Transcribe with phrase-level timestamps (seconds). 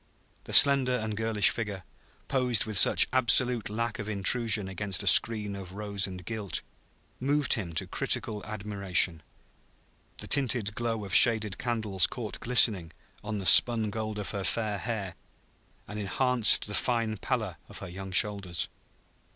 [0.45, 1.83] The slender and girlish figure,
[2.27, 6.63] posed with such absolute lack of intrusion against a screen of rose and gilt,
[7.19, 9.21] moved him to critical admiration.
[10.17, 12.93] The tinted glow of shaded candles caught glistening
[13.23, 15.13] on the spun gold of her fair hair,
[15.87, 18.69] and enhanced the fine pallor of her young shoulders.